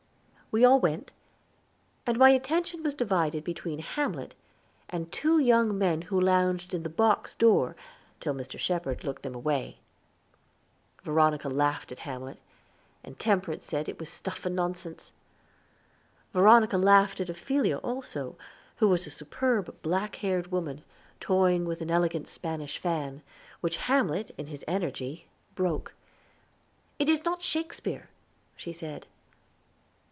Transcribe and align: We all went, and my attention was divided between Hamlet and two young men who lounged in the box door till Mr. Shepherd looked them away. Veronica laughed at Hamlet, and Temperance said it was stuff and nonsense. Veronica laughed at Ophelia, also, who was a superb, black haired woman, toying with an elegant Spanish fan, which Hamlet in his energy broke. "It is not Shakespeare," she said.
We 0.53 0.65
all 0.65 0.81
went, 0.81 1.11
and 2.05 2.17
my 2.19 2.31
attention 2.31 2.83
was 2.83 2.93
divided 2.93 3.41
between 3.45 3.79
Hamlet 3.79 4.35
and 4.89 5.09
two 5.09 5.39
young 5.39 5.77
men 5.77 6.01
who 6.01 6.19
lounged 6.19 6.73
in 6.73 6.83
the 6.83 6.89
box 6.89 7.35
door 7.35 7.73
till 8.19 8.33
Mr. 8.33 8.59
Shepherd 8.59 9.05
looked 9.05 9.23
them 9.23 9.33
away. 9.33 9.77
Veronica 11.03 11.47
laughed 11.47 11.93
at 11.93 11.99
Hamlet, 11.99 12.37
and 13.01 13.17
Temperance 13.17 13.63
said 13.63 13.87
it 13.87 13.97
was 13.97 14.09
stuff 14.09 14.45
and 14.45 14.53
nonsense. 14.57 15.13
Veronica 16.33 16.75
laughed 16.77 17.21
at 17.21 17.29
Ophelia, 17.29 17.77
also, 17.77 18.35
who 18.75 18.89
was 18.89 19.07
a 19.07 19.09
superb, 19.09 19.81
black 19.81 20.17
haired 20.17 20.51
woman, 20.51 20.83
toying 21.21 21.63
with 21.63 21.79
an 21.79 21.89
elegant 21.89 22.27
Spanish 22.27 22.77
fan, 22.77 23.21
which 23.61 23.77
Hamlet 23.87 24.31
in 24.37 24.47
his 24.47 24.65
energy 24.67 25.29
broke. 25.55 25.93
"It 26.99 27.07
is 27.07 27.23
not 27.23 27.41
Shakespeare," 27.41 28.09
she 28.57 28.73
said. 28.73 29.07